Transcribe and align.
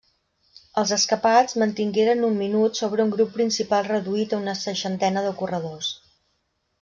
Els 0.81 0.93
escapats 0.95 1.57
mantingueren 1.63 2.25
un 2.31 2.39
minut 2.45 2.79
sobre 2.81 3.05
un 3.09 3.13
grup 3.17 3.31
principal 3.37 3.85
reduït 3.91 4.33
a 4.33 4.43
una 4.47 4.57
seixantena 4.65 5.25
de 5.27 5.35
corredors. 5.43 5.91